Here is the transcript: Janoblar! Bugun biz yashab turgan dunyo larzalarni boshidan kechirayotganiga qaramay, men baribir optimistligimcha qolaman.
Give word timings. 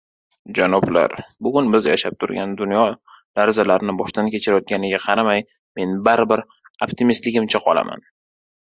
Janoblar! 0.59 1.11
Bugun 1.47 1.69
biz 1.75 1.89
yashab 1.89 2.17
turgan 2.23 2.57
dunyo 2.61 2.85
larzalarni 3.41 3.97
boshidan 4.01 4.33
kechirayotganiga 4.37 5.03
qaramay, 5.05 5.49
men 5.83 5.95
baribir 6.11 6.45
optimistligimcha 6.89 7.65
qolaman. 7.71 8.07